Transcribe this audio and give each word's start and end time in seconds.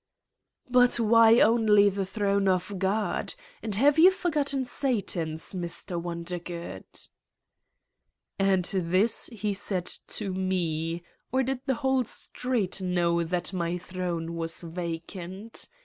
'"But 0.67 0.99
why 0.99 1.39
only 1.41 1.87
the 1.87 2.07
throne 2.07 2.47
of 2.47 2.73
God! 2.79 3.35
And 3.61 3.75
have 3.75 3.99
you 3.99 4.09
forgotten 4.09 4.65
Satan's, 4.65 5.53
Mr. 5.53 6.01
Wondergood?" 6.01 7.07
And 8.39 8.65
this 8.65 9.27
he 9.27 9.53
said 9.53 9.85
to 10.07 10.33
Me... 10.33 11.03
or 11.31 11.43
did 11.43 11.59
the 11.67 11.75
whole 11.85 12.03
street 12.05 12.81
know 12.81 13.23
that 13.23 13.53
my 13.53 13.77
throne 13.77 14.35
was 14.35 14.61
vacant! 14.63 15.67